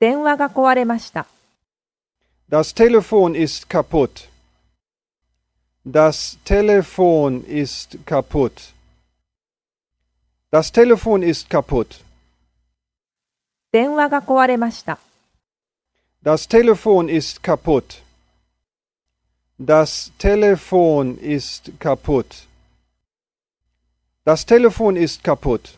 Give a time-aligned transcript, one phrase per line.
[0.00, 1.26] 電話が壊れました。
[2.48, 4.28] Das Telefon ist kaputt.
[5.86, 8.72] Das Telefon ist kaputt.
[10.50, 12.00] Das Telefon ist kaputt.
[13.72, 14.98] 電話が壊れました。
[16.22, 18.02] Das Telefon ist kaputt.
[19.60, 22.46] Das Telefon ist kaputt.
[24.24, 25.76] Das Telefon ist kaputt.